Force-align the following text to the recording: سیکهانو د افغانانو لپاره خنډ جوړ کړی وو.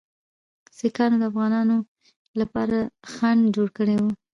سیکهانو 0.77 1.15
د 1.19 1.23
افغانانو 1.31 1.77
لپاره 2.39 2.77
خنډ 3.13 3.41
جوړ 3.55 3.67
کړی 3.77 3.95
وو. 4.01 4.11